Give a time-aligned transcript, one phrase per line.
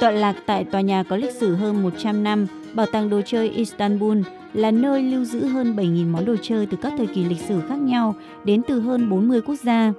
[0.00, 3.48] Tọa lạc tại tòa nhà có lịch sử hơn 100 năm, Bảo tàng đồ chơi
[3.50, 4.18] Istanbul
[4.54, 7.60] là nơi lưu giữ hơn 7.000 món đồ chơi từ các thời kỳ lịch sử
[7.68, 8.14] khác nhau
[8.44, 9.92] đến từ hơn 40 quốc gia.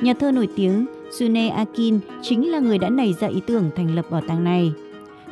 [0.00, 0.86] Nhà thơ nổi tiếng
[1.18, 4.72] Sune Akin chính là người đã nảy ra ý tưởng thành lập bảo tàng này.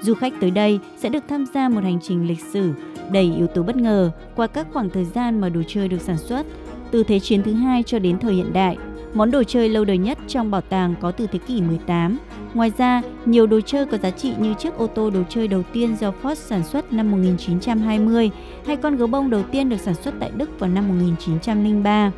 [0.00, 2.72] Du khách tới đây sẽ được tham gia một hành trình lịch sử
[3.12, 6.18] đầy yếu tố bất ngờ qua các khoảng thời gian mà đồ chơi được sản
[6.18, 6.46] xuất,
[6.90, 8.76] từ Thế chiến thứ hai cho đến thời hiện đại.
[9.14, 12.18] Món đồ chơi lâu đời nhất trong bảo tàng có từ thế kỷ 18.
[12.54, 15.62] Ngoài ra, nhiều đồ chơi có giá trị như chiếc ô tô đồ chơi đầu
[15.72, 18.30] tiên do Ford sản xuất năm 1920
[18.66, 22.12] hay con gấu bông đầu tiên được sản xuất tại Đức vào năm 1903.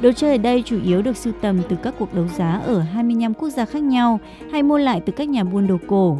[0.00, 2.80] Đồ chơi ở đây chủ yếu được sưu tầm từ các cuộc đấu giá ở
[2.80, 4.20] 25 quốc gia khác nhau
[4.52, 6.18] hay mua lại từ các nhà buôn đồ cổ.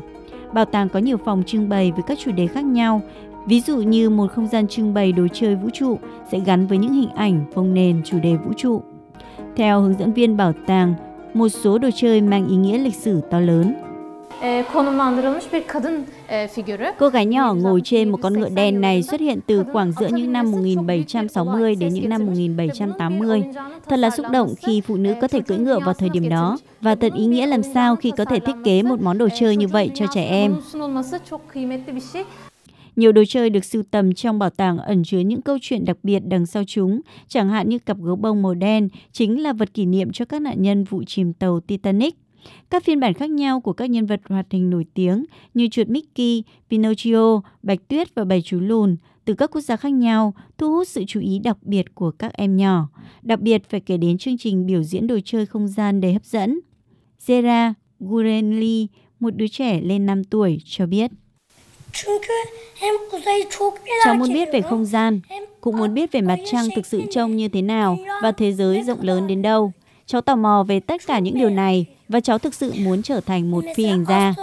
[0.52, 3.00] Bảo tàng có nhiều phòng trưng bày với các chủ đề khác nhau,
[3.46, 5.98] ví dụ như một không gian trưng bày đồ chơi vũ trụ
[6.32, 8.82] sẽ gắn với những hình ảnh phông nền chủ đề vũ trụ.
[9.56, 10.94] Theo hướng dẫn viên bảo tàng,
[11.34, 13.74] một số đồ chơi mang ý nghĩa lịch sử to lớn.
[16.98, 20.08] Cô gái nhỏ ngồi trên một con ngựa đen này xuất hiện từ khoảng giữa
[20.08, 23.42] những năm 1760 đến những năm 1780.
[23.88, 26.58] Thật là xúc động khi phụ nữ có thể cưỡi ngựa vào thời điểm đó
[26.80, 29.56] và thật ý nghĩa làm sao khi có thể thiết kế một món đồ chơi
[29.56, 30.56] như vậy cho trẻ em.
[32.96, 35.96] Nhiều đồ chơi được sưu tầm trong bảo tàng ẩn chứa những câu chuyện đặc
[36.02, 39.74] biệt đằng sau chúng, chẳng hạn như cặp gấu bông màu đen chính là vật
[39.74, 42.14] kỷ niệm cho các nạn nhân vụ chìm tàu Titanic.
[42.70, 45.88] Các phiên bản khác nhau của các nhân vật hoạt hình nổi tiếng như chuột
[45.88, 50.72] Mickey, Pinocchio, Bạch Tuyết và Bảy chú lùn từ các quốc gia khác nhau thu
[50.72, 52.88] hút sự chú ý đặc biệt của các em nhỏ.
[53.22, 56.24] Đặc biệt phải kể đến chương trình biểu diễn đồ chơi không gian đầy hấp
[56.24, 56.60] dẫn.
[57.26, 58.88] Zera Gurenli,
[59.20, 61.10] một đứa trẻ lên 5 tuổi, cho biết.
[64.04, 65.20] Cháu muốn biết về không gian,
[65.60, 68.82] cũng muốn biết về mặt trăng thực sự trông như thế nào và thế giới
[68.82, 69.72] rộng lớn đến đâu.
[70.06, 73.20] Cháu tò mò về tất cả những điều này và cháu thực sự muốn trở
[73.20, 74.34] thành một phi hành gia.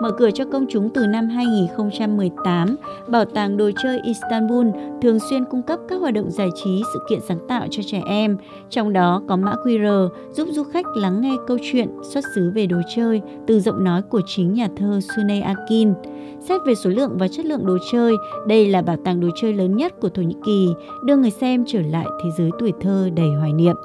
[0.00, 2.76] Mở cửa cho công chúng từ năm 2018,
[3.08, 4.66] Bảo tàng đồ chơi Istanbul
[5.02, 8.02] thường xuyên cung cấp các hoạt động giải trí, sự kiện sáng tạo cho trẻ
[8.06, 8.36] em,
[8.70, 12.66] trong đó có mã QR giúp du khách lắng nghe câu chuyện xuất xứ về
[12.66, 15.94] đồ chơi từ giọng nói của chính nhà thơ Sune Akin.
[16.40, 18.14] Xét về số lượng và chất lượng đồ chơi,
[18.46, 20.68] đây là bảo tàng đồ chơi lớn nhất của Thổ Nhĩ Kỳ,
[21.04, 23.76] đưa người xem trở lại thế giới tuổi thơ đầy hoài niệm.